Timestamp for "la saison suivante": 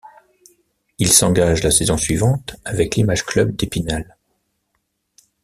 1.61-2.55